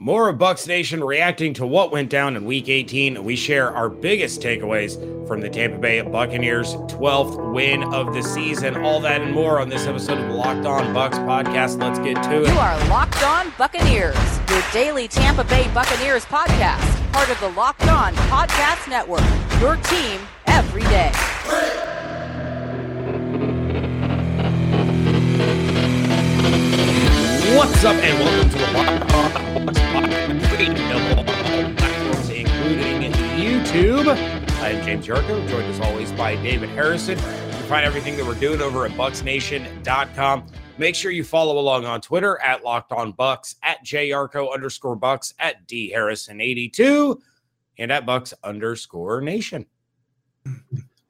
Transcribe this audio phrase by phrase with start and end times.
[0.00, 3.24] More of Bucs Nation reacting to what went down in Week 18.
[3.24, 4.94] We share our biggest takeaways
[5.26, 8.76] from the Tampa Bay Buccaneers' 12th win of the season.
[8.76, 11.82] All that and more on this episode of the Locked On Bucs podcast.
[11.82, 12.46] Let's get to it.
[12.46, 14.14] You are Locked On Buccaneers,
[14.48, 19.24] your daily Tampa Bay Buccaneers podcast, part of the Locked On Podcast Network.
[19.60, 21.10] Your team every day.
[27.56, 29.87] What's up, and welcome to the Locked On
[30.58, 34.08] Platforms, including YouTube.
[34.60, 37.16] I am James Yarcho, joined as always by David Harrison.
[37.16, 40.46] You can find everything that we're doing over at BucsNation.com.
[40.76, 45.32] Make sure you follow along on Twitter at Locked On Bucs, at JYarcho underscore Bucs,
[45.38, 47.20] at D Harrison82,
[47.78, 49.64] and at Bucs underscore Nation.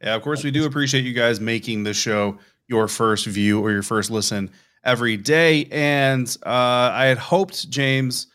[0.03, 3.71] Yeah, of course, we do appreciate you guys making the show your first view or
[3.71, 4.51] your first listen
[4.85, 5.67] every day.
[5.71, 8.27] And uh, I had hoped, James,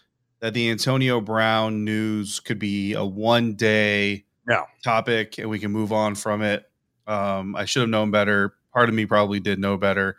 [0.43, 4.65] that the Antonio Brown news could be a one day no.
[4.83, 6.69] topic and we can move on from it.
[7.07, 8.53] Um, I should have known better.
[8.73, 10.17] Part of me probably did know better.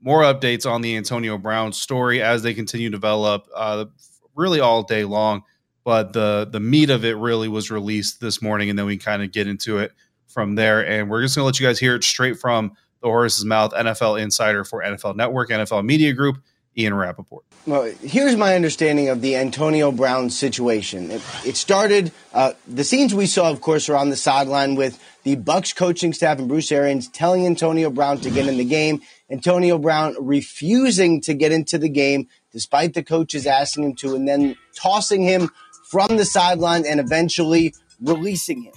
[0.00, 3.84] More updates on the Antonio Brown story as they continue to develop uh,
[4.34, 5.42] really all day long.
[5.84, 9.22] But the the meat of it really was released this morning, and then we kind
[9.22, 9.92] of get into it
[10.26, 10.86] from there.
[10.86, 13.72] And we're just going to let you guys hear it straight from the horse's mouth,
[13.72, 16.38] NFL insider for NFL Network, NFL Media Group,
[16.78, 17.44] Ian Rapoport.
[17.66, 21.10] Well, here's my understanding of the Antonio Brown situation.
[21.10, 25.02] It, it started, uh, the scenes we saw, of course, are on the sideline with
[25.24, 29.02] the Bucs coaching staff and Bruce Arians telling Antonio Brown to get in the game.
[29.28, 34.28] Antonio Brown refusing to get into the game despite the coaches asking him to, and
[34.28, 35.50] then tossing him
[35.90, 38.74] from the sideline and eventually releasing him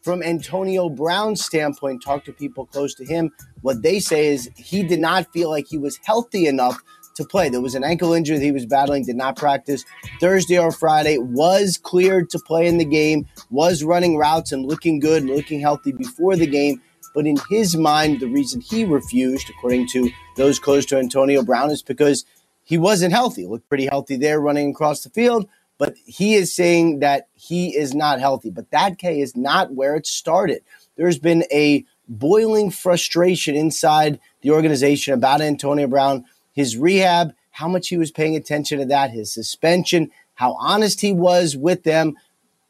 [0.00, 3.30] from Antonio Brown's standpoint, talk to people close to him.
[3.60, 6.82] What they say is he did not feel like he was healthy enough
[7.14, 7.48] to play.
[7.48, 9.84] There was an ankle injury that he was battling, did not practice
[10.20, 14.98] Thursday or Friday, was cleared to play in the game, was running routes and looking
[14.98, 16.80] good and looking healthy before the game.
[17.14, 21.70] But in his mind, the reason he refused, according to those close to Antonio Brown,
[21.70, 22.24] is because
[22.64, 23.46] he wasn't healthy.
[23.46, 25.48] Looked pretty healthy there running across the field
[25.82, 28.50] but he is saying that he is not healthy.
[28.50, 30.62] But that K is not where it started.
[30.96, 37.88] There's been a boiling frustration inside the organization about Antonio Brown, his rehab, how much
[37.88, 42.14] he was paying attention to that, his suspension, how honest he was with them,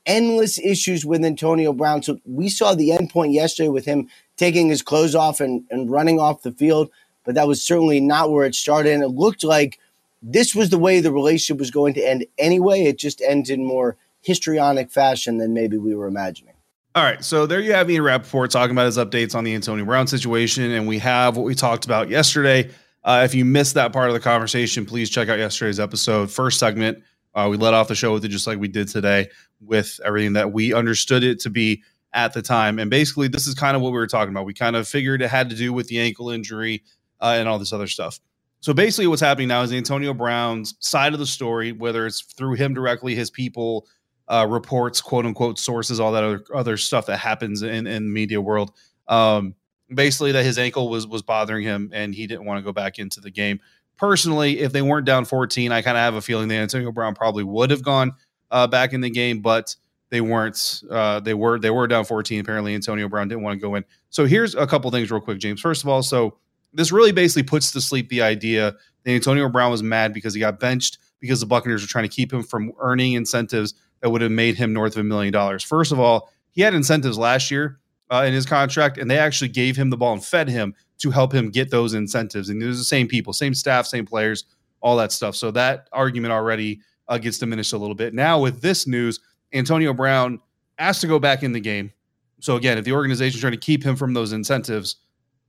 [0.07, 2.03] endless issues with Antonio Brown.
[2.03, 5.91] So we saw the end point yesterday with him taking his clothes off and, and
[5.91, 6.91] running off the field,
[7.25, 8.93] but that was certainly not where it started.
[8.93, 9.79] And it looked like
[10.23, 12.83] this was the way the relationship was going to end anyway.
[12.83, 16.55] It just ends in more histrionic fashion than maybe we were imagining.
[16.95, 19.85] All right, so there you have Ian Rapoport talking about his updates on the Antonio
[19.85, 22.71] Brown situation, and we have what we talked about yesterday.
[23.05, 26.59] Uh, if you missed that part of the conversation, please check out yesterday's episode, first
[26.59, 27.03] segment.
[27.35, 29.29] Uh, we let off the show with it just like we did today,
[29.61, 31.83] with everything that we understood it to be
[32.13, 32.79] at the time.
[32.79, 34.45] And basically, this is kind of what we were talking about.
[34.45, 36.83] We kind of figured it had to do with the ankle injury
[37.21, 38.21] uh, and all this other stuff.
[38.61, 42.55] So basically, what's happening now is Antonio Brown's side of the story, whether it's through
[42.55, 43.89] him directly, his people,
[44.29, 48.11] uh, reports, quote unquote sources, all that other other stuff that happens in in the
[48.11, 48.73] media world.
[49.09, 49.55] Um,
[49.95, 52.99] basically, that his ankle was was bothering him, and he didn't want to go back
[52.99, 53.61] into the game.
[53.97, 57.15] Personally, if they weren't down 14, I kind of have a feeling that Antonio Brown
[57.15, 58.13] probably would have gone
[58.51, 59.77] uh, back in the game, but
[60.11, 60.83] they weren't.
[60.91, 62.41] Uh, they were they were down 14.
[62.41, 63.85] Apparently, Antonio Brown didn't want to go in.
[64.11, 65.61] So here's a couple things real quick, James.
[65.61, 66.37] First of all, so
[66.73, 70.41] this really basically puts to sleep the idea that Antonio Brown was mad because he
[70.41, 74.21] got benched because the Buccaneers were trying to keep him from earning incentives that would
[74.21, 75.63] have made him north of a million dollars.
[75.63, 77.79] First of all, he had incentives last year
[78.11, 81.11] uh, in his contract, and they actually gave him the ball and fed him to
[81.11, 82.49] help him get those incentives.
[82.49, 84.45] And it was the same people, same staff, same players,
[84.81, 85.35] all that stuff.
[85.37, 88.15] So that argument already uh, gets diminished a little bit.
[88.15, 89.21] Now with this news,
[89.53, 90.41] Antonio Brown
[90.79, 91.93] asked to go back in the game.
[92.41, 94.97] So again, if the organization is trying to keep him from those incentives,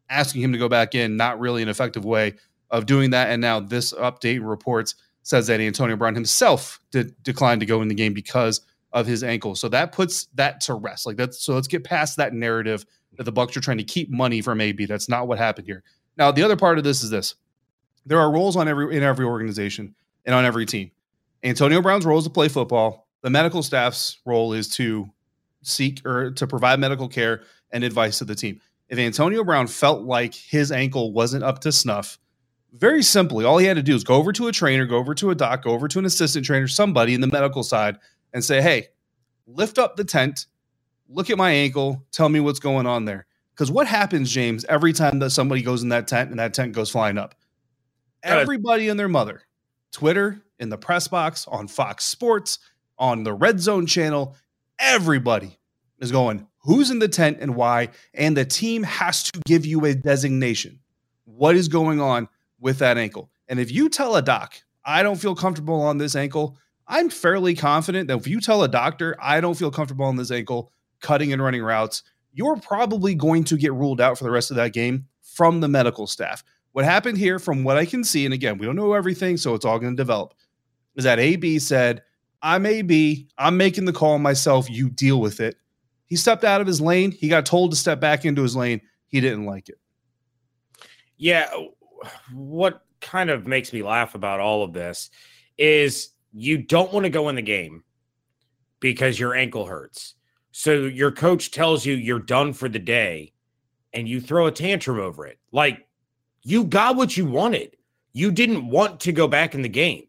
[0.10, 2.36] asking him to go back in, not really an effective way
[2.70, 3.30] of doing that.
[3.30, 7.88] And now this update reports says that Antonio Brown himself did decline to go in
[7.88, 8.62] the game because
[8.94, 9.56] of his ankle.
[9.56, 11.06] So that puts that to rest.
[11.06, 12.86] Like that's so let's get past that narrative
[13.18, 14.86] that the Bucs are trying to keep money from AB.
[14.86, 15.84] That's not what happened here.
[16.18, 17.36] Now, the other part of this is this.
[18.06, 19.96] There are roles on every in every organization
[20.26, 20.92] and on every team.
[21.44, 23.08] Antonio Brown's role is to play football.
[23.22, 25.10] The medical staff's role is to
[25.62, 28.60] seek or to provide medical care and advice to the team
[28.94, 32.20] if Antonio Brown felt like his ankle wasn't up to snuff,
[32.74, 35.16] very simply, all he had to do is go over to a trainer, go over
[35.16, 37.98] to a doc, go over to an assistant trainer, somebody in the medical side,
[38.34, 38.88] and say, hey,
[39.46, 40.48] lift up the tent,
[41.08, 43.26] look at my ankle, tell me what's going on there.
[43.54, 46.74] Because what happens, James, every time that somebody goes in that tent and that tent
[46.74, 47.36] goes flying up?
[48.24, 49.44] Everybody and their mother,
[49.92, 52.60] Twitter, in the press box, on Fox Sports,
[52.98, 54.36] on the Red Zone channel.
[54.80, 55.60] Everybody
[56.00, 57.90] is going, who's in the tent and why?
[58.14, 60.80] And the team has to give you a designation.
[61.26, 62.28] What is going on
[62.60, 63.30] with that ankle?
[63.48, 66.58] And if you tell a doc, I don't feel comfortable on this ankle,
[66.88, 70.32] I'm fairly confident that if you tell a doctor, I don't feel comfortable on this
[70.32, 70.72] ankle,
[71.02, 72.04] cutting and running routes,
[72.34, 75.68] you're probably going to get ruled out for the rest of that game from the
[75.68, 76.44] medical staff.
[76.74, 79.54] What happened here, from what I can see, and again, we don't know everything, so
[79.54, 80.34] it's all going to develop,
[80.96, 82.02] is that AB said,
[82.42, 85.56] I'm AB, I'm making the call myself, you deal with it.
[86.08, 87.12] He stepped out of his lane.
[87.12, 88.82] He got told to step back into his lane.
[89.08, 89.80] He didn't like it.
[91.18, 91.50] Yeah.
[92.34, 95.10] What kind of makes me laugh about all of this
[95.58, 97.84] is you don't want to go in the game
[98.80, 100.16] because your ankle hurts.
[100.52, 103.34] So your coach tells you you're done for the day
[103.94, 105.40] and you throw a tantrum over it.
[105.52, 105.88] Like
[106.44, 107.78] you got what you wanted.
[108.14, 110.04] You didn't want to go back in the game.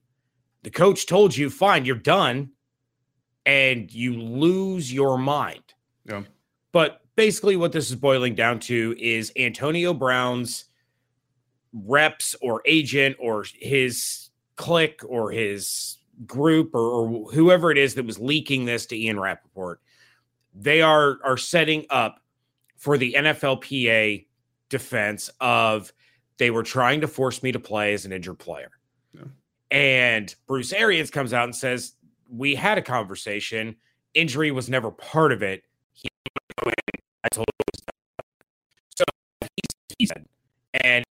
[0.62, 2.50] The coach told you, fine, you're done.
[3.46, 5.74] And you lose your mind.
[6.06, 6.22] Yeah.
[6.72, 10.64] But basically, what this is boiling down to is Antonio Brown's
[11.72, 18.06] reps or agent or his clique or his group or, or, whoever it is that
[18.06, 19.80] was leaking this to Ian Rapoport,
[20.54, 22.20] they are are setting up
[22.76, 24.26] for the NFLPA
[24.68, 25.92] defense of
[26.38, 28.70] they were trying to force me to play as an injured player.
[29.12, 29.22] Yeah.
[29.70, 31.94] And Bruce Arians comes out and says,
[32.28, 33.76] We had a conversation.
[34.14, 35.64] Injury was never part of it.
[35.92, 36.08] He
[36.62, 37.54] I told him
[38.96, 39.04] so
[39.98, 40.24] he said,
[40.74, 41.04] and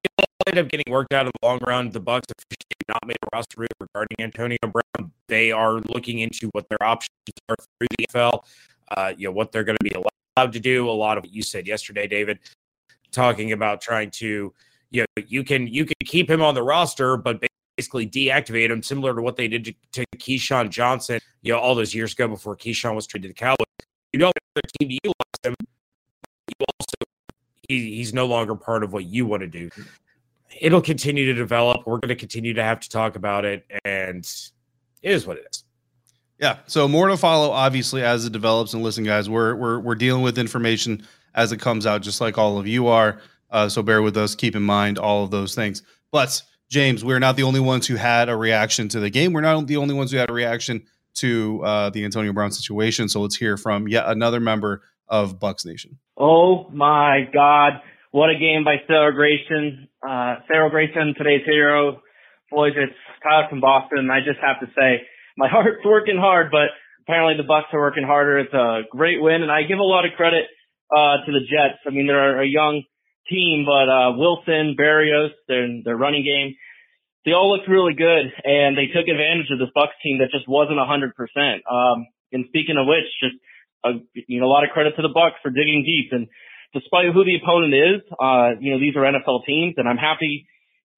[0.47, 1.89] ended up getting worked out in the long run.
[1.89, 5.11] The Bucs officially not made a roster regarding Antonio Brown.
[5.27, 7.09] They are looking into what their options
[7.49, 8.43] are through the NFL.
[8.95, 10.89] Uh, you know what they're going to be allowed to do.
[10.89, 12.39] A lot of what you said yesterday, David,
[13.11, 14.53] talking about trying to
[14.89, 17.43] you know you can you can keep him on the roster, but
[17.77, 21.19] basically deactivate him, similar to what they did to, to Keyshawn Johnson.
[21.41, 23.65] You know all those years ago before Keyshawn was traded to the Cowboys.
[24.11, 25.55] You don't have a team to utilize him.
[26.47, 26.95] You also
[27.69, 29.69] he, he's no longer part of what you want to do.
[30.59, 31.85] It'll continue to develop.
[31.85, 34.25] We're going to continue to have to talk about it, and
[35.01, 35.63] it is what it is.
[36.39, 36.57] Yeah.
[36.65, 38.73] So more to follow, obviously, as it develops.
[38.73, 41.05] And listen, guys, we're we're we're dealing with information
[41.35, 43.21] as it comes out, just like all of you are.
[43.51, 44.33] Uh, so bear with us.
[44.33, 45.83] Keep in mind all of those things.
[46.11, 49.33] But James, we're not the only ones who had a reaction to the game.
[49.33, 50.83] We're not the only ones who had a reaction
[51.15, 53.09] to uh, the Antonio Brown situation.
[53.09, 55.99] So let's hear from yet another member of Bucs Nation.
[56.17, 57.81] Oh my God!
[58.11, 59.87] What a game by Cyril Grayson.
[60.03, 62.03] Uh, Cyril Grayson, today's hero.
[62.51, 62.91] Boys, it's
[63.23, 64.11] Tyler from Boston.
[64.11, 66.75] I just have to say, my heart's working hard, but
[67.07, 68.39] apparently the Bucs are working harder.
[68.39, 70.43] It's a great win, and I give a lot of credit
[70.91, 71.79] uh, to the Jets.
[71.87, 72.83] I mean, they're a young
[73.31, 76.59] team, but uh, Wilson, Berrios, their their running game,
[77.23, 80.51] they all looked really good, and they took advantage of this Bucs team that just
[80.51, 81.63] wasn't a hundred percent.
[81.63, 83.39] Um, and speaking of which, just
[83.87, 86.27] uh, you know, a lot of credit to the Bucs for digging deep, and
[86.73, 90.47] despite who the opponent is, uh, you know, these are NFL teams, and I'm happy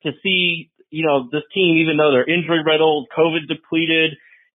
[0.03, 4.13] to see you know this team, even though they're injury riddled, COVID depleted,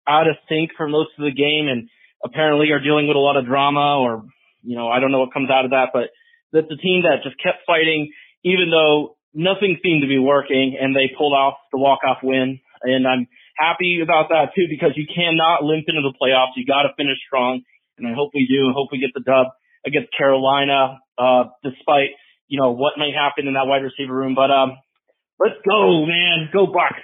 [0.08, 1.88] out of sync for most of the game, and
[2.24, 4.26] apparently are dealing with a lot of drama, or
[4.62, 6.12] you know, I don't know what comes out of that, but
[6.52, 8.12] that's a team that just kept fighting,
[8.44, 12.60] even though nothing seemed to be working, and they pulled off the walk-off win.
[12.84, 13.28] And I'm
[13.58, 16.56] happy about that too, because you cannot limp into the playoffs.
[16.56, 17.62] You got to finish strong,
[17.98, 18.70] and I hope we do.
[18.70, 19.48] I hope we get the dub
[19.86, 22.10] against Carolina, uh, despite
[22.48, 24.36] you know what may happen in that wide receiver room.
[24.36, 24.78] But um,
[25.40, 27.02] let's go, man, go Bucs.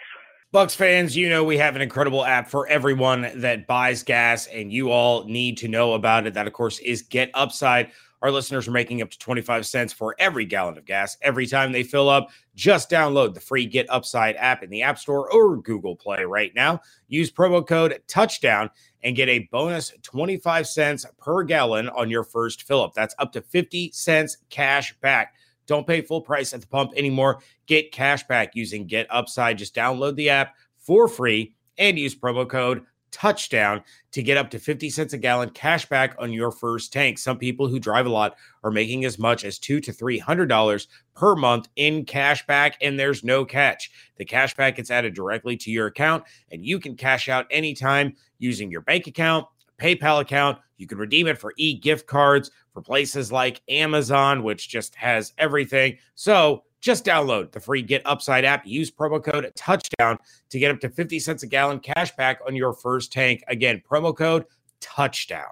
[0.53, 4.71] Bucs fans, you know we have an incredible app for everyone that buys gas, and
[4.71, 6.33] you all need to know about it.
[6.33, 7.91] That, of course, is Get Upside.
[8.21, 11.71] Our listeners are making up to 25 cents for every gallon of gas every time
[11.71, 12.29] they fill up.
[12.53, 16.53] Just download the free Get Upside app in the App Store or Google Play right
[16.55, 16.81] now.
[17.07, 18.69] Use promo code Touchdown
[19.03, 22.93] and get a bonus 25 cents per gallon on your first fill up.
[22.93, 25.33] That's up to 50 cents cash back.
[25.65, 27.41] Don't pay full price at the pump anymore.
[27.65, 29.57] Get cash back using Get Upside.
[29.57, 34.59] Just download the app for free and use promo code touchdown to get up to
[34.59, 37.17] 50 cents a gallon cash back on your first tank.
[37.17, 40.47] Some people who drive a lot are making as much as two to three hundred
[40.47, 43.91] dollars per month in cash back, and there's no catch.
[44.17, 48.15] The cash back gets added directly to your account, and you can cash out anytime
[48.39, 49.45] using your bank account,
[49.77, 50.57] PayPal account.
[50.77, 55.97] You can redeem it for e-gift cards for places like Amazon, which just has everything.
[56.15, 58.65] So just download the free Get Upside app.
[58.65, 60.17] Use promo code Touchdown
[60.49, 63.43] to get up to 50 cents a gallon cash back on your first tank.
[63.47, 64.45] Again, promo code
[64.81, 65.51] Touchdown.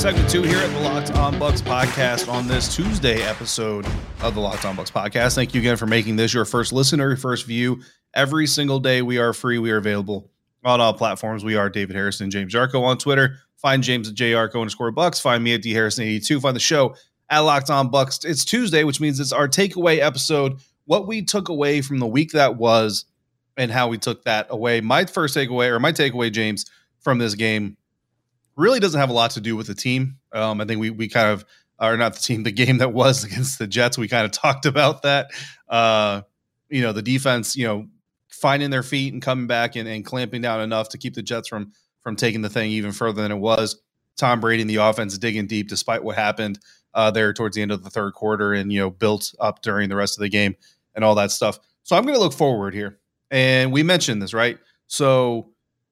[0.00, 3.86] segment two here at the Locked On Bucs podcast on this Tuesday episode
[4.22, 5.34] of the Locked On Bucs podcast.
[5.34, 7.82] Thank you again for making this your first listener, your first view.
[8.14, 9.58] Every single day we are free.
[9.58, 10.30] We are available
[10.64, 11.44] on all platforms.
[11.44, 13.40] We are David Harrison, James Yarcho on Twitter.
[13.60, 15.20] Find James at JYarcho underscore Bucs.
[15.20, 16.40] Find me at D Harrison 82.
[16.40, 16.94] Find the show
[17.28, 18.24] at Locked On Bucs.
[18.24, 20.60] It's Tuesday, which means it's our takeaway episode.
[20.86, 23.04] What we took away from the week that was
[23.58, 24.80] and how we took that away.
[24.80, 26.64] My first takeaway, or my takeaway, James,
[27.00, 27.76] from this game
[28.56, 30.16] really doesn't have a lot to do with the team.
[30.32, 31.44] Um, I think we we kind of
[31.78, 33.98] are not the team, the game that was against the Jets.
[33.98, 35.30] We kind of talked about that.
[35.68, 36.22] Uh,
[36.70, 37.86] you know, the defense, you know,
[38.28, 41.48] finding their feet and coming back and, and clamping down enough to keep the Jets
[41.48, 43.80] from from taking the thing even further than it was.
[44.16, 46.58] Tom Brady and the offense digging deep despite what happened
[46.94, 49.88] uh, there towards the end of the third quarter and you know built up during
[49.88, 50.54] the rest of the game
[50.94, 51.58] and all that stuff.
[51.82, 52.98] So I'm going to look forward here,
[53.30, 54.58] and we mentioned this right.
[54.86, 55.50] So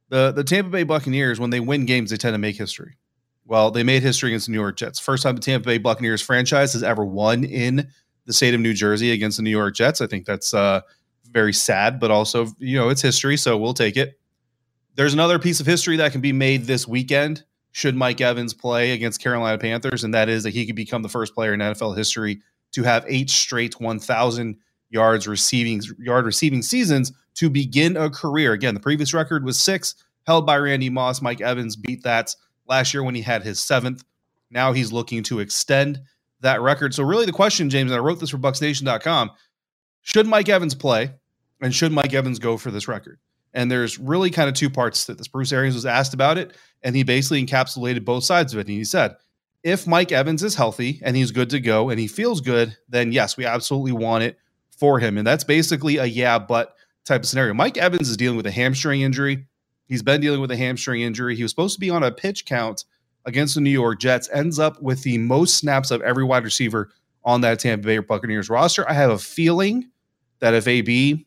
[0.09, 2.97] the the Tampa Bay Buccaneers, when they win games, they tend to make history.
[3.45, 4.99] Well, they made history against the New York Jets.
[4.99, 7.89] First time the Tampa Bay Buccaneers franchise has ever won in
[8.27, 10.03] the state of New Jersey against the New York Jets.
[10.03, 10.83] I think that's uh,
[11.31, 14.19] very sad, but also you know it's history, so we'll take it.
[14.99, 18.91] There's another piece of history that can be made this weekend should Mike Evans play
[18.91, 21.97] against Carolina Panthers, and that is that he could become the first player in NFL
[21.97, 22.41] history
[22.73, 24.57] to have eight straight 1,000
[24.91, 28.53] yards receiving yard receiving seasons to begin a career.
[28.53, 29.95] Again, the previous record was six,
[30.27, 31.23] held by Randy Moss.
[31.23, 32.35] Mike Evans beat that
[32.67, 34.03] last year when he had his seventh.
[34.51, 36.01] Now he's looking to extend
[36.41, 36.93] that record.
[36.93, 39.31] So, really, the question, James, and I wrote this for BucsNation.com
[40.03, 41.13] should Mike Evans play
[41.61, 43.21] and should Mike Evans go for this record?
[43.55, 45.29] And there's really kind of two parts that this.
[45.29, 48.69] Bruce Arians was asked about it, and he basically encapsulated both sides of it.
[48.69, 49.17] And he said,
[49.63, 53.13] if Mike Evans is healthy and he's good to go and he feels good, then
[53.13, 54.39] yes, we absolutely want it
[54.71, 55.19] for him.
[55.19, 56.75] And that's basically a yeah, but
[57.05, 57.55] type of scenario.
[57.55, 59.47] Mike Evans is dealing with a hamstring injury.
[59.87, 61.35] He's been dealing with a hamstring injury.
[61.35, 62.85] He was supposed to be on a pitch count
[63.25, 66.91] against the New York Jets, ends up with the most snaps of every wide receiver
[67.25, 68.89] on that Tampa Bay Buccaneers roster.
[68.89, 69.91] I have a feeling
[70.41, 71.27] that if AB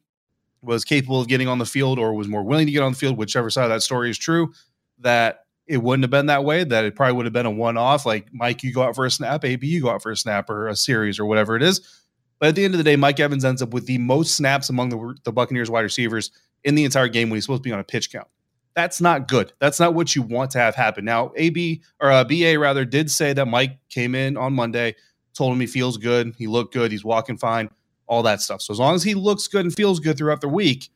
[0.61, 2.97] was capable of getting on the field or was more willing to get on the
[2.97, 4.53] field, whichever side of that story is true,
[4.99, 7.77] that it wouldn't have been that way, that it probably would have been a one
[7.77, 8.05] off.
[8.05, 10.49] Like, Mike, you go out for a snap, AB, you go out for a snap
[10.49, 12.01] or a series or whatever it is.
[12.39, 14.69] But at the end of the day, Mike Evans ends up with the most snaps
[14.69, 16.31] among the, the Buccaneers wide receivers
[16.63, 18.27] in the entire game when he's supposed to be on a pitch count.
[18.73, 19.53] That's not good.
[19.59, 21.05] That's not what you want to have happen.
[21.05, 24.95] Now, AB or uh, BA rather did say that Mike came in on Monday,
[25.33, 27.69] told him he feels good, he looked good, he's walking fine,
[28.07, 28.61] all that stuff.
[28.61, 30.89] So as long as he looks good and feels good throughout the week,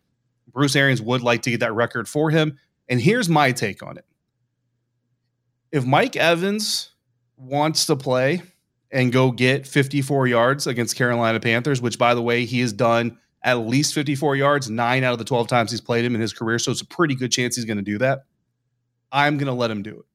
[0.47, 2.57] Bruce Arians would like to get that record for him.
[2.87, 4.05] And here's my take on it.
[5.71, 6.91] If Mike Evans
[7.37, 8.43] wants to play
[8.91, 13.17] and go get 54 yards against Carolina Panthers, which, by the way, he has done
[13.43, 16.33] at least 54 yards nine out of the 12 times he's played him in his
[16.33, 16.59] career.
[16.59, 18.23] So it's a pretty good chance he's going to do that.
[19.11, 20.05] I'm going to let him do it.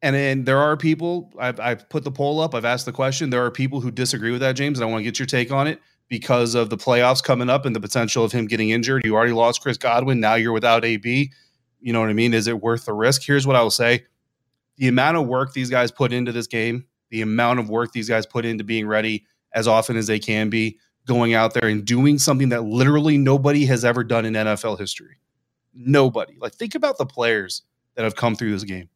[0.00, 3.30] And then there are people, I've, I've, put the poll up, I've asked the question.
[3.30, 5.50] There are people who disagree with that, James, and I want to get your take
[5.50, 9.04] on it because of the playoffs coming up and the potential of him getting injured.
[9.04, 10.20] You already lost Chris Godwin.
[10.20, 11.32] Now you're without AB.
[11.80, 12.32] You know what I mean?
[12.32, 13.22] Is it worth the risk?
[13.24, 14.04] Here's what I will say
[14.76, 18.08] the amount of work these guys put into this game the amount of work these
[18.08, 19.24] guys put into being ready
[19.54, 23.64] as often as they can be, going out there and doing something that literally nobody
[23.64, 25.16] has ever done in NFL history.
[25.74, 26.36] Nobody.
[26.38, 27.62] Like, think about the players
[27.94, 28.90] that have come through this game.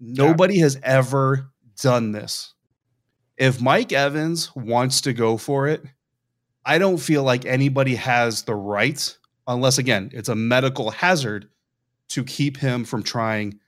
[0.00, 2.54] Nobody has ever done this.
[3.36, 5.82] If Mike Evans wants to go for it,
[6.64, 11.48] I don't feel like anybody has the right, unless again, it's a medical hazard
[12.10, 13.58] to keep him from trying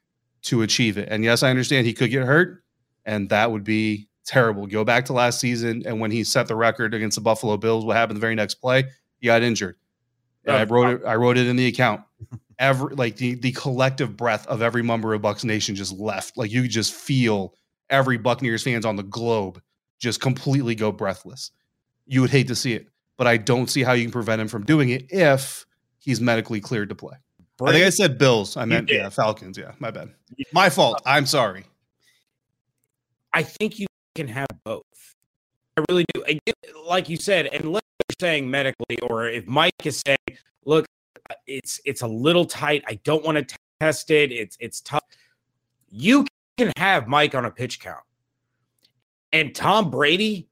[0.43, 1.09] to achieve it.
[1.11, 2.63] And yes, I understand he could get hurt
[3.07, 4.67] and that would be terrible.
[4.67, 7.85] Go back to last season, and when he set the record against the Buffalo Bills,
[7.85, 8.85] what happened the very next play?
[9.21, 9.77] He got injured.
[10.45, 11.07] And uh, I wrote it.
[11.07, 12.03] I wrote it in the account.
[12.59, 16.37] Every like the the collective breath of every member of Bucs Nation just left.
[16.37, 17.55] Like you just feel
[17.91, 19.61] every Buccaneers fans on the globe
[19.99, 21.51] just completely go breathless.
[22.07, 24.49] You would hate to see it, but I don't see how you can prevent him
[24.49, 25.67] from doing it if
[25.99, 27.17] he's medically cleared to play.
[27.63, 28.57] I think I said Bills.
[28.57, 29.57] I meant yeah, Falcons.
[29.57, 30.13] Yeah, my bad.
[30.53, 31.01] My fault.
[31.07, 31.65] I'm sorry.
[33.33, 34.83] I think you can have both.
[35.77, 36.25] I really do.
[36.87, 37.87] Like you said, and let's
[38.21, 40.87] saying medically, or if Mike is saying, "Look,
[41.47, 42.85] it's it's a little tight.
[42.87, 44.33] I don't want to test it.
[44.33, 45.03] It's it's tough."
[45.89, 46.27] You
[46.59, 48.05] can have Mike on a pitch count,
[49.33, 50.49] and Tom Brady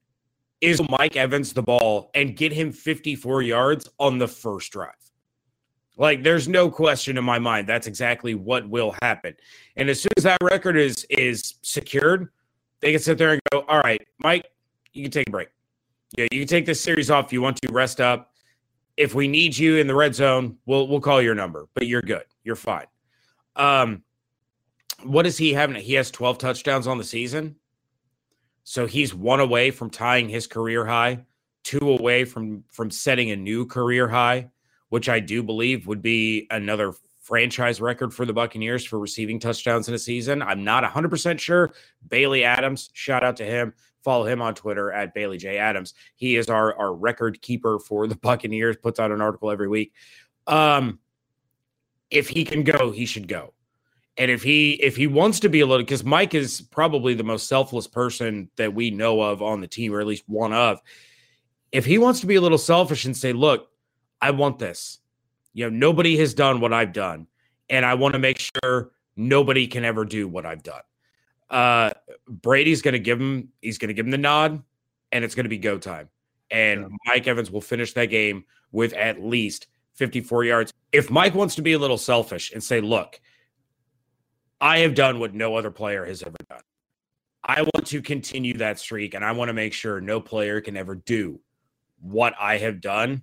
[0.60, 4.94] is Mike Evans the ball and get him 54 yards on the first drive.
[5.96, 9.34] Like there's no question in my mind that's exactly what will happen.
[9.76, 12.30] And as soon as that record is is secured,
[12.80, 14.50] they can sit there and go, all right, Mike,
[14.92, 15.48] you can take a break.
[16.16, 18.33] Yeah, you can take this series off if you want to rest up.
[18.96, 22.02] If we need you in the red zone, we'll we'll call your number, but you're
[22.02, 22.24] good.
[22.42, 22.86] You're fine.
[23.56, 24.02] Um,
[25.02, 25.76] what is he having?
[25.76, 27.56] He has 12 touchdowns on the season.
[28.64, 31.24] So he's one away from tying his career high,
[31.62, 34.50] two away from from setting a new career high,
[34.88, 39.88] which I do believe would be another franchise record for the Buccaneers for receiving touchdowns
[39.88, 40.42] in a season.
[40.42, 41.72] I'm not 100% sure.
[42.06, 43.72] Bailey Adams, shout out to him.
[44.04, 45.56] Follow him on Twitter at Bailey J.
[45.56, 45.94] Adams.
[46.14, 49.92] He is our, our record keeper for the Buccaneers, puts out an article every week.
[50.46, 50.98] Um,
[52.10, 53.54] if he can go, he should go.
[54.16, 57.24] And if he if he wants to be a little because Mike is probably the
[57.24, 60.80] most selfless person that we know of on the team, or at least one of.
[61.72, 63.68] If he wants to be a little selfish and say, look,
[64.20, 65.00] I want this.
[65.52, 67.26] You know, nobody has done what I've done.
[67.68, 70.82] And I want to make sure nobody can ever do what I've done.
[71.50, 71.90] Uh
[72.28, 74.62] Brady's gonna give him, he's gonna give him the nod,
[75.12, 76.08] and it's gonna be go time.
[76.50, 76.88] And yeah.
[77.06, 80.72] Mike Evans will finish that game with at least 54 yards.
[80.92, 83.20] If Mike wants to be a little selfish and say, look,
[84.60, 86.62] I have done what no other player has ever done.
[87.42, 90.76] I want to continue that streak and I want to make sure no player can
[90.76, 91.40] ever do
[92.00, 93.22] what I have done.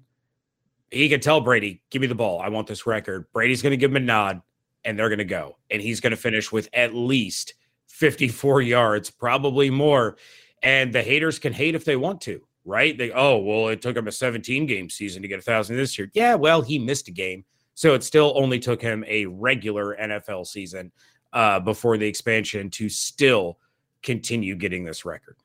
[0.91, 2.39] He can tell Brady, give me the ball.
[2.39, 3.25] I want this record.
[3.33, 4.41] Brady's going to give him a nod
[4.83, 5.57] and they're going to go.
[5.69, 7.55] And he's going to finish with at least
[8.01, 10.17] 54 yards, probably more.
[10.63, 12.97] And the haters can hate if they want to, right?
[12.97, 15.99] They, oh, well, it took him a 17 game season to get a thousand this
[15.99, 16.09] year.
[16.13, 17.45] Yeah, well, he missed a game.
[17.75, 20.91] So it still only took him a regular NFL season
[21.31, 23.59] uh, before the expansion to still
[24.01, 25.37] continue getting this record.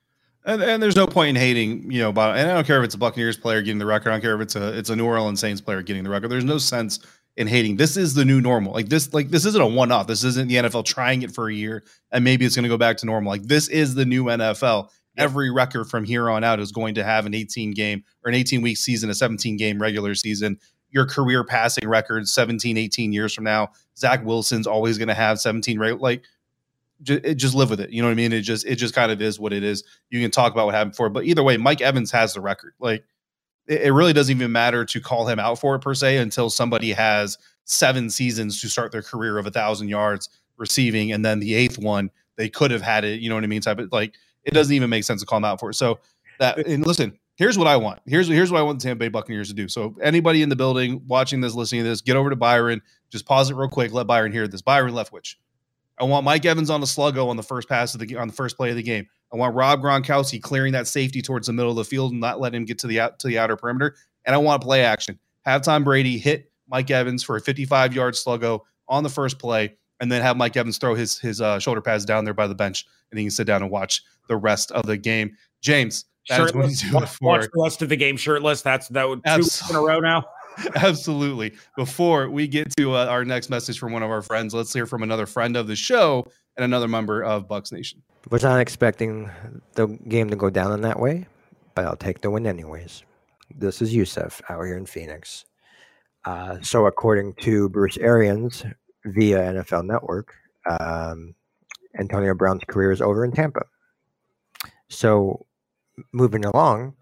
[0.46, 2.36] And, and, there's no point in hating, you know, about.
[2.36, 4.10] And I don't care if it's a Buccaneers player getting the record.
[4.10, 6.28] I don't care if it's a it's a New Orleans Saints player getting the record.
[6.28, 7.00] There's no sense
[7.36, 7.76] in hating.
[7.76, 8.72] This is the new normal.
[8.72, 10.06] Like this, like this isn't a one off.
[10.06, 12.78] This isn't the NFL trying it for a year and maybe it's going to go
[12.78, 13.30] back to normal.
[13.30, 14.90] Like this is the new NFL.
[15.18, 18.34] Every record from here on out is going to have an 18 game or an
[18.34, 20.58] 18 week season, a 17 game regular season
[20.90, 23.70] your career passing record 17, 18 years from now.
[23.98, 26.00] Zach Wilson's always going to have 17, right?
[26.00, 26.24] Like,
[27.02, 27.90] just, just live with it.
[27.90, 28.32] You know what I mean?
[28.32, 29.84] It just it just kind of is what it is.
[30.08, 32.72] You can talk about what happened before, but either way, Mike Evans has the record.
[32.80, 33.04] Like,
[33.68, 36.92] it, really doesn't even matter to call him out for it per se until somebody
[36.92, 41.54] has seven seasons to start their career of a thousand yards receiving, and then the
[41.54, 43.21] eighth one they could have had it.
[43.21, 43.60] You know what I mean?
[43.60, 44.14] Type of like
[44.45, 45.75] it doesn't even make sense to call him out for it.
[45.75, 45.99] So
[46.38, 48.00] that and listen, here's what I want.
[48.06, 49.69] Here's here's what I want the Tampa Bay Buccaneers to do.
[49.69, 52.82] So anybody in the building watching this, listening to this, get over to Byron.
[53.10, 53.93] Just pause it real quick.
[53.93, 54.62] Let Byron hear this.
[54.62, 55.36] Byron Leftwich.
[55.99, 58.34] I want Mike Evans on the sluggo on the first pass of the on the
[58.34, 59.06] first play of the game.
[59.32, 62.41] I want Rob Gronkowski clearing that safety towards the middle of the field and not
[62.41, 63.97] let him get to the out to the outer perimeter.
[64.25, 65.19] And I want play action.
[65.45, 69.75] Have Tom Brady hit Mike Evans for a 55 yard sluggo on the first play,
[70.00, 72.54] and then have Mike Evans throw his his uh, shoulder pads down there by the
[72.54, 75.36] bench, and he can sit down and watch the rest of the game.
[75.60, 78.62] James, that's what he's doing watch, watch the rest of the game shirtless.
[78.62, 80.25] That's that would two in a row now.
[80.76, 81.54] Absolutely.
[81.76, 84.86] Before we get to uh, our next message from one of our friends, let's hear
[84.86, 88.02] from another friend of the show and another member of Bucs Nation.
[88.30, 89.30] Was not expecting
[89.75, 91.26] the game to go down in that way,
[91.75, 93.04] but I'll take the win anyways.
[93.54, 95.45] This is Yusuf out here in Phoenix.
[96.25, 98.64] Uh, so, according to Bruce Arians
[99.04, 100.34] via NFL Network,
[100.69, 101.34] um,
[101.99, 103.62] Antonio Brown's career is over in Tampa.
[104.88, 105.47] So,
[106.12, 106.95] moving along,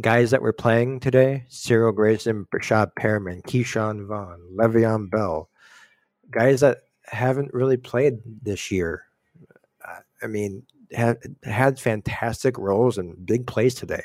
[0.00, 5.48] guys that were playing today Cyril Grayson, Breshad Perriman, Ke'Shawn Vaughn, Le'Veon Bell,
[6.30, 9.04] guys that haven't really played this year.
[9.86, 14.02] Uh, I mean, had, had fantastic roles and big plays today.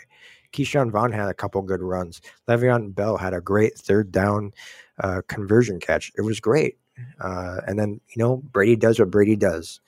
[0.52, 2.22] Ke'Shawn Vaughn had a couple good runs.
[2.48, 4.52] Le'Veon Bell had a great third down
[5.04, 6.12] uh, conversion catch.
[6.18, 6.78] It was great.
[7.20, 9.80] Uh, and then, you know, Brady does what Brady does.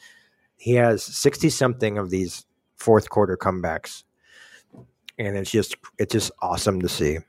[0.57, 2.45] He has 60 something of these
[2.77, 4.03] fourth quarter comebacks,
[5.17, 7.19] and it's just it's just awesome to see.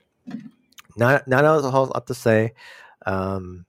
[0.97, 2.55] Not not a whole lot to say.
[3.05, 3.67] Um,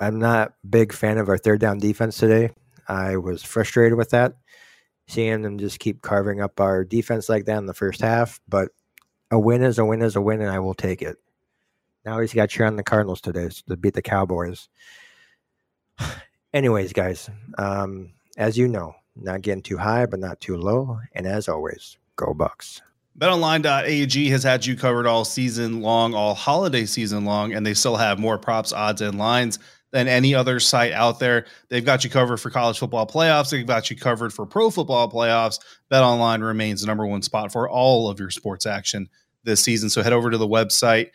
[0.00, 2.50] I'm not a big fan of our third down defense today.
[2.88, 4.34] I was frustrated with that,
[5.06, 8.40] seeing them just keep carving up our defense like that in the first half.
[8.48, 8.70] But
[9.30, 11.16] a win is a win is a win, and I will take it.
[12.04, 14.68] Now he's got cheer on the Cardinals today to beat the Cowboys.
[16.52, 21.00] Anyways, guys, um, as you know, not getting too high, but not too low.
[21.12, 22.80] And as always, go Bucs.
[23.18, 27.96] BetOnline.ag has had you covered all season long, all holiday season long, and they still
[27.96, 29.58] have more props, odds, and lines
[29.92, 31.46] than any other site out there.
[31.68, 33.50] They've got you covered for college football playoffs.
[33.50, 35.60] They've got you covered for pro football playoffs.
[35.92, 39.08] BetOnline remains the number one spot for all of your sports action
[39.44, 39.90] this season.
[39.90, 41.10] So head over to the website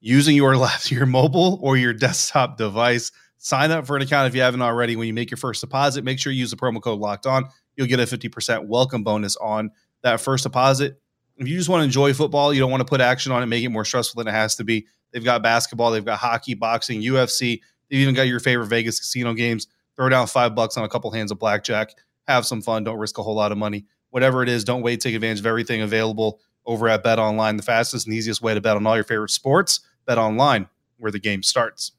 [0.00, 3.12] using your left, your mobile or your desktop device
[3.44, 4.96] Sign up for an account if you haven't already.
[4.96, 7.44] When you make your first deposit, make sure you use the promo code locked on.
[7.76, 9.70] You'll get a 50% welcome bonus on
[10.02, 10.98] that first deposit.
[11.36, 13.46] If you just want to enjoy football, you don't want to put action on it,
[13.46, 14.86] make it more stressful than it has to be.
[15.12, 17.60] They've got basketball, they've got hockey, boxing, UFC.
[17.88, 19.66] They've even got your favorite Vegas casino games.
[19.96, 21.90] throw down five bucks on a couple hands of blackjack,
[22.26, 22.84] have some fun.
[22.84, 23.86] Don't risk a whole lot of money.
[24.10, 25.00] Whatever it is, don't wait.
[25.00, 28.60] Take advantage of everything available over at Bet Online, the fastest and easiest way to
[28.60, 29.80] bet on all your favorite sports.
[30.06, 30.68] Bet Online,
[30.98, 31.92] where the game starts.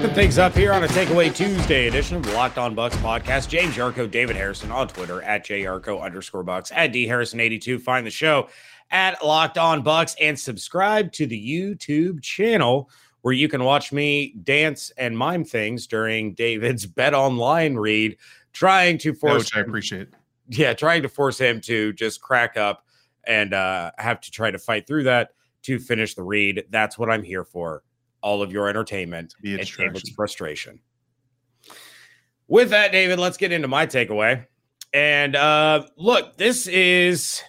[0.00, 3.50] Wrapping things up here on a Takeaway Tuesday edition of the Locked On Bucs podcast.
[3.50, 7.82] James Yarcho, David Harrison on Twitter at JYarcho underscore Bucs at D Harrison82.
[7.82, 8.48] Find the show
[8.90, 12.88] at Locked On Bucs and subscribe to the YouTube channel
[13.20, 18.16] where you can watch me dance and mime things during David's Bet Online read,
[18.54, 19.44] trying to force.
[19.44, 20.08] Which I appreciate.
[20.48, 22.86] Yeah, trying to force him to just crack up
[23.24, 25.32] and uh, have to try to fight through that
[25.64, 26.64] to finish the read.
[26.70, 27.82] That's what I'm here for
[28.22, 29.94] all of your entertainment and.
[29.94, 30.80] David's frustration.
[32.48, 34.46] With that, David, let's get into my takeaway.
[34.92, 37.42] And uh, look, this is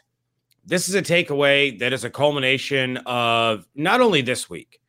[0.66, 4.80] this is a takeaway that is a culmination of not only this week,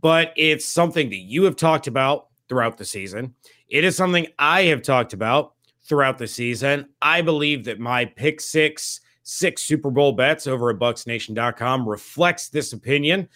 [0.00, 3.34] but it's something that you have talked about throughout the season.
[3.68, 5.54] It is something I have talked about
[5.88, 6.88] throughout the season.
[7.00, 12.72] I believe that my pick six, six Super Bowl bets over at bucsnation.com reflects this
[12.72, 13.28] opinion.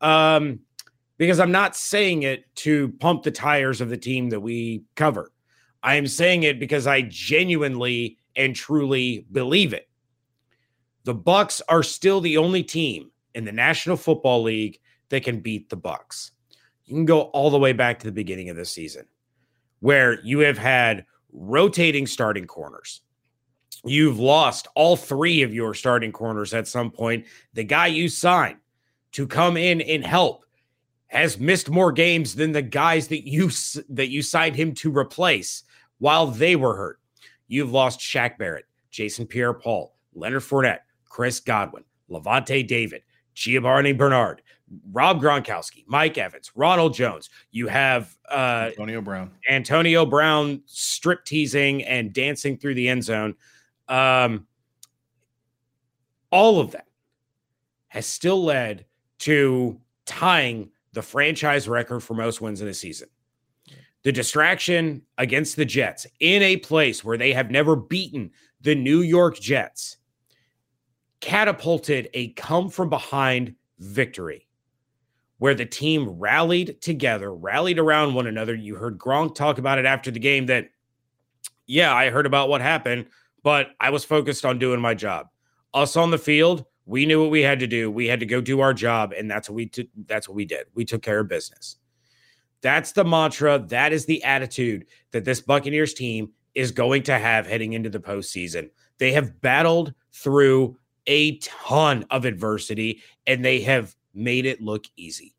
[0.00, 0.60] Um,
[1.16, 5.32] because I'm not saying it to pump the tires of the team that we cover.
[5.82, 9.88] I am saying it because I genuinely and truly believe it.
[11.04, 14.78] The Bucs are still the only team in the National Football League
[15.10, 16.30] that can beat the Bucs.
[16.86, 19.06] You can go all the way back to the beginning of the season
[19.80, 23.02] where you have had rotating starting corners.
[23.84, 27.26] You've lost all three of your starting corners at some point.
[27.52, 28.56] The guy you signed
[29.12, 30.44] to come in and help
[31.14, 33.50] has missed more games than the guys that you
[33.88, 35.62] that you signed him to replace
[35.98, 36.98] while they were hurt.
[37.46, 43.02] You've lost Shaq Barrett, Jason Pierre-Paul, Leonard Fournette, Chris Godwin, Lavonte David,
[43.34, 44.42] Giovanni Bernard,
[44.90, 47.30] Rob Gronkowski, Mike Evans, Ronald Jones.
[47.52, 49.30] You have uh, Antonio Brown.
[49.48, 53.36] Antonio Brown strip teasing and dancing through the end zone.
[53.88, 54.46] Um,
[56.30, 56.86] all of that
[57.88, 58.86] has still led
[59.18, 63.08] to tying the franchise record for most wins in a season.
[64.04, 68.30] The distraction against the Jets in a place where they have never beaten
[68.60, 69.96] the New York Jets
[71.20, 74.46] catapulted a come from behind victory
[75.38, 78.54] where the team rallied together, rallied around one another.
[78.54, 80.68] You heard Gronk talk about it after the game that,
[81.66, 83.06] yeah, I heard about what happened,
[83.42, 85.26] but I was focused on doing my job.
[85.72, 87.90] Us on the field, we knew what we had to do.
[87.90, 90.44] We had to go do our job, and that's what we t- that's what we
[90.44, 90.66] did.
[90.74, 91.76] We took care of business.
[92.60, 93.58] That's the mantra.
[93.58, 98.00] That is the attitude that this Buccaneers team is going to have heading into the
[98.00, 98.70] postseason.
[98.98, 105.34] They have battled through a ton of adversity, and they have made it look easy.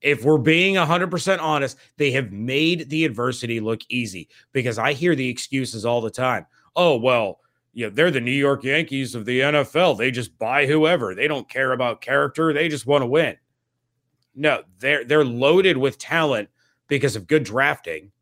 [0.00, 5.14] If we're being 100% honest, they have made the adversity look easy because I hear
[5.14, 6.46] the excuses all the time.
[6.74, 7.40] Oh, well,
[7.74, 9.96] yeah, they're the New York Yankees of the NFL.
[9.96, 11.14] They just buy whoever.
[11.14, 12.52] They don't care about character.
[12.52, 13.36] They just want to win.
[14.34, 16.48] No, they're they're loaded with talent
[16.88, 18.12] because of good drafting,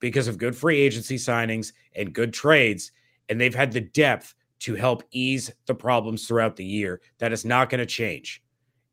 [0.00, 2.92] because of good free agency signings and good trades,
[3.28, 7.00] and they've had the depth to help ease the problems throughout the year.
[7.18, 8.42] That is not going to change.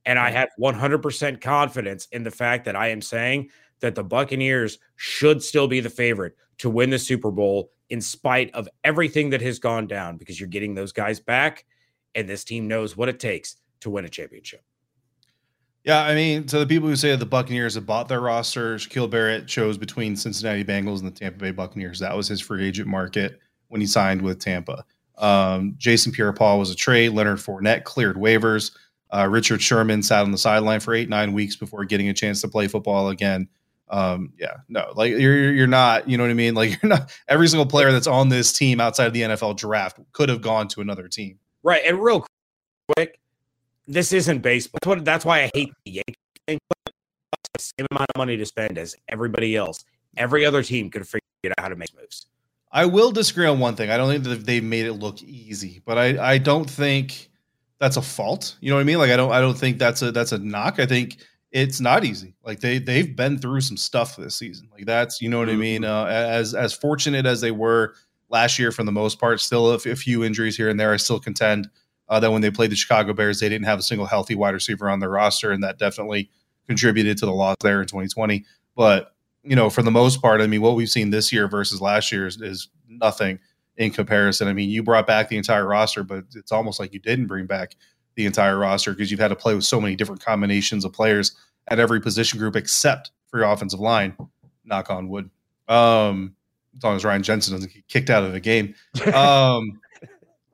[0.05, 3.49] And I have 100% confidence in the fact that I am saying
[3.79, 8.53] that the Buccaneers should still be the favorite to win the Super Bowl in spite
[8.53, 11.65] of everything that has gone down because you're getting those guys back
[12.15, 14.63] and this team knows what it takes to win a championship.
[15.83, 18.75] Yeah, I mean, to the people who say that the Buccaneers have bought their roster,
[18.75, 21.99] Shaquille Barrett chose between Cincinnati Bengals and the Tampa Bay Buccaneers.
[21.99, 24.85] That was his free agent market when he signed with Tampa.
[25.17, 27.09] Um, Jason Pierre-Paul was a trade.
[27.09, 28.71] Leonard Fournette cleared waivers.
[29.11, 32.39] Uh, Richard Sherman sat on the sideline for eight, nine weeks before getting a chance
[32.41, 33.49] to play football again.
[33.89, 36.55] Um, yeah, no, like you're you're not, you know what I mean?
[36.55, 39.99] Like you're not every single player that's on this team outside of the NFL draft
[40.11, 41.39] could have gone to another team.
[41.63, 41.81] Right.
[41.85, 42.25] And real
[42.95, 43.19] quick,
[43.87, 44.79] this isn't baseball.
[44.81, 46.15] That's what that's why I hate the Yankees
[46.47, 46.59] thing.
[47.53, 49.83] The same amount of money to spend as everybody else.
[50.17, 52.27] Every other team could have figured out how to make moves.
[52.71, 53.91] I will disagree on one thing.
[53.91, 57.29] I don't think that they made it look easy, but I, I don't think
[57.79, 58.57] that's a fault.
[58.61, 58.97] You know what I mean?
[58.97, 60.79] Like I don't I don't think that's a that's a knock.
[60.79, 61.17] I think
[61.53, 62.35] it's not easy.
[62.43, 64.67] Like they they've been through some stuff this season.
[64.73, 65.85] Like that's you know what I mean.
[65.85, 67.93] Uh, as as fortunate as they were
[68.29, 70.91] last year for the most part, still a, f- a few injuries here and there.
[70.91, 71.69] I still contend
[72.09, 74.55] uh, that when they played the Chicago Bears, they didn't have a single healthy wide
[74.55, 76.31] receiver on their roster, and that definitely
[76.67, 78.43] contributed to the loss there in 2020.
[78.75, 79.13] But
[79.43, 82.11] you know, for the most part, I mean, what we've seen this year versus last
[82.11, 83.37] year is, is nothing
[83.77, 84.47] in comparison.
[84.47, 87.45] I mean, you brought back the entire roster, but it's almost like you didn't bring
[87.45, 87.75] back
[88.15, 91.35] the entire roster because you've had to play with so many different combinations of players
[91.67, 94.15] at every position group except for your offensive line.
[94.65, 95.29] Knock on wood.
[95.67, 96.35] Um,
[96.77, 98.75] as long as Ryan Jensen doesn't get kicked out of the game.
[99.13, 99.79] Um,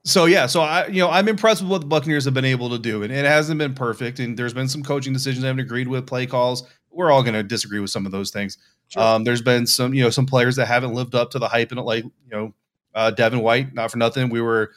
[0.06, 2.70] so yeah, so I you know I'm impressed with what the Buccaneers have been able
[2.70, 4.20] to do, and it hasn't been perfect.
[4.20, 6.64] And there's been some coaching decisions I haven't agreed with, play calls.
[6.90, 8.58] We're all going to disagree with some of those things.
[8.88, 9.04] Sure.
[9.04, 11.72] Um, there's been some you know some players that haven't lived up to the hype,
[11.72, 12.54] and like you know
[12.96, 14.72] uh, Devin White, not for nothing, we were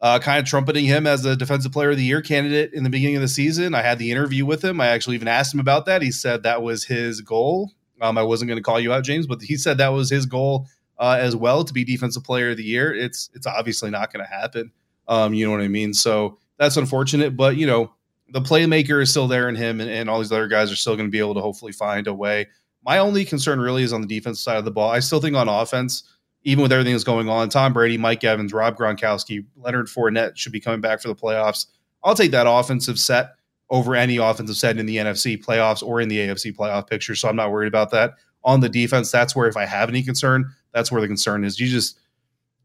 [0.00, 2.90] uh, kind of trumpeting him as a defensive player of the year candidate in the
[2.90, 3.74] beginning of the season.
[3.74, 4.80] I had the interview with him.
[4.80, 6.02] I actually even asked him about that.
[6.02, 7.72] He said that was his goal.
[8.00, 10.24] Um, I wasn't going to call you out, James, but he said that was his
[10.24, 10.66] goal
[10.98, 12.94] uh, as well to be defensive player of the year.
[12.94, 14.72] It's it's obviously not going to happen.
[15.06, 15.92] Um, you know what I mean?
[15.92, 17.92] So that's unfortunate, but you know
[18.32, 20.96] the playmaker is still there in him, and, and all these other guys are still
[20.96, 22.46] going to be able to hopefully find a way.
[22.84, 24.90] My only concern really is on the defensive side of the ball.
[24.90, 26.04] I still think on offense
[26.42, 30.52] even with everything that's going on, Tom Brady, Mike Evans, Rob Gronkowski, Leonard Fournette should
[30.52, 31.66] be coming back for the playoffs.
[32.02, 33.34] I'll take that offensive set
[33.68, 37.14] over any offensive set in the NFC playoffs or in the AFC playoff picture.
[37.14, 38.14] So I'm not worried about that.
[38.42, 41.60] On the defense, that's where if I have any concern, that's where the concern is.
[41.60, 41.98] You just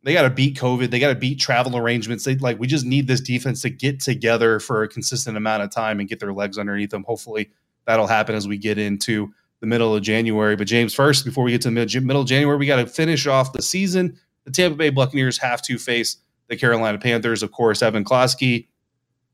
[0.03, 0.91] they got to beat COVID.
[0.91, 2.23] They got to beat travel arrangements.
[2.23, 5.71] They like we just need this defense to get together for a consistent amount of
[5.71, 7.03] time and get their legs underneath them.
[7.03, 7.49] Hopefully
[7.85, 10.55] that'll happen as we get into the middle of January.
[10.55, 13.27] But James, first, before we get to the middle of January, we got to finish
[13.27, 14.17] off the season.
[14.45, 17.41] The Tampa Bay Buccaneers have to face the Carolina Panthers.
[17.41, 18.67] Of course, Evan Klosky,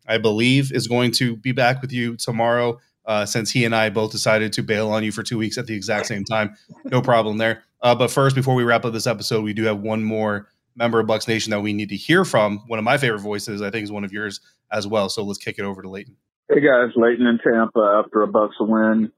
[0.08, 2.80] I believe, is going to be back with you tomorrow.
[3.06, 5.66] Uh, since he and I both decided to bail on you for two weeks at
[5.66, 6.56] the exact same time,
[6.86, 7.64] no problem there.
[7.82, 11.00] Uh, but first, before we wrap up this episode, we do have one more member
[11.00, 12.60] of Bucs Nation that we need to hear from.
[12.68, 14.40] One of my favorite voices, I think, is one of yours
[14.72, 15.10] as well.
[15.10, 16.16] So let's kick it over to Leighton.
[16.48, 19.12] Hey guys, Leighton in Tampa after a Bucs win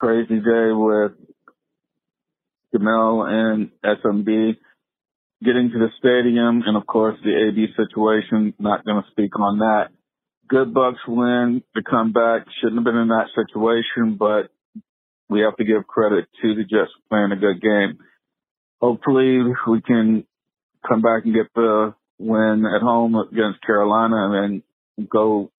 [0.00, 1.12] crazy day with
[2.74, 4.56] Jamel and SMB
[5.44, 8.54] getting to the stadium and of course the AB situation.
[8.58, 9.88] Not going to speak on that.
[10.48, 11.62] Good Bucs win.
[11.74, 14.50] The comeback shouldn't have been in that situation, but
[15.28, 17.98] we have to give credit to the Jets playing a good game.
[18.80, 20.24] Hopefully we can
[20.88, 24.62] come back and get the win at home against Carolina and
[24.98, 25.50] then go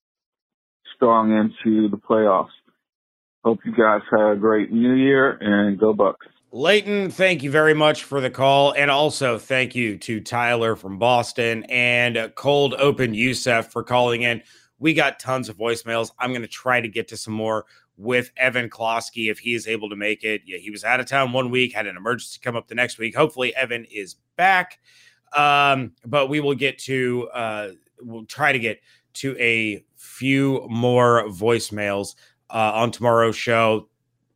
[0.95, 2.47] strong into the playoffs.
[3.45, 6.15] Hope you guys have a great new year and go Bucs.
[6.51, 8.73] Leighton, thank you very much for the call.
[8.73, 14.41] And also thank you to Tyler from Boston and Cold Open Youssef for calling in.
[14.79, 16.11] We got tons of voicemails.
[16.19, 17.65] I'm going to try to get to some more
[17.97, 20.41] with Evan Klosky if he is able to make it.
[20.45, 22.97] Yeah, he was out of town one week, had an emergency come up the next
[22.97, 23.15] week.
[23.15, 24.79] Hopefully, Evan is back.
[25.33, 27.69] Um, but we will get to, uh,
[28.01, 28.81] we'll try to get
[29.15, 32.15] to a few more voicemails
[32.49, 33.87] uh, on tomorrow's show.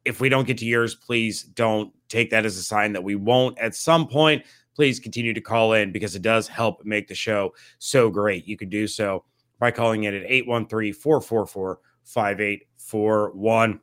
[0.06, 3.15] If we don't get to yours, please don't take that as a sign that we
[3.15, 4.43] won't at some point.
[4.76, 8.47] Please continue to call in because it does help make the show so great.
[8.47, 9.23] You can do so
[9.60, 13.80] by calling in at 813 444 5841.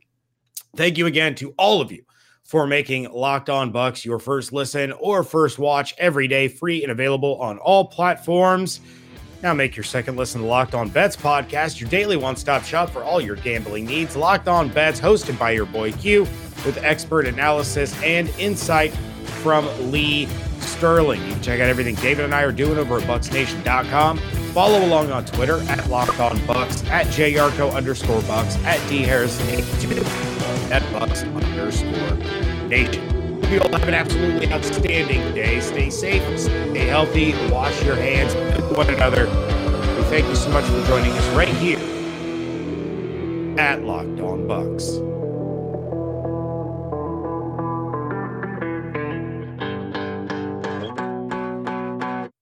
[0.77, 2.05] Thank you again to all of you
[2.45, 6.91] for making Locked On Bucs your first listen or first watch every day, free and
[6.91, 8.81] available on all platforms.
[9.43, 12.91] Now make your second listen to Locked On Bets podcast, your daily one stop shop
[12.91, 14.17] for all your gambling needs.
[14.17, 16.23] Locked On Bets, hosted by your boy Q,
[16.67, 18.93] with expert analysis and insight
[19.43, 20.27] from Lee
[20.61, 21.23] Sterling.
[21.25, 24.19] You can check out everything David and I are doing over at BucsNation.com.
[24.53, 29.47] Follow along on Twitter at Locked On Bucs, at JYarcho underscore Bucs, at D Harrison
[30.71, 33.20] at Bucs underscore Nation
[33.51, 35.61] you all have an absolutely outstanding day.
[35.61, 39.27] Stay safe, stay healthy, wash your hands with one another.
[39.97, 41.79] We thank you so much for joining us right here
[43.59, 45.20] at Locked On Bucs.